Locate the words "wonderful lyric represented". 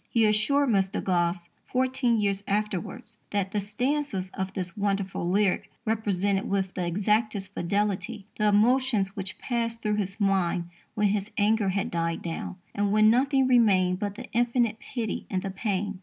4.75-6.49